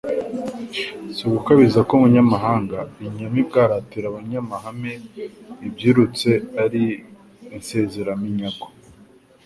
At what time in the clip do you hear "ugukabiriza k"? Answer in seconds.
1.29-1.95